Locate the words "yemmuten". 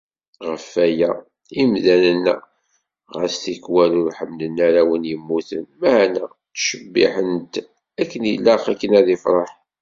5.11-5.65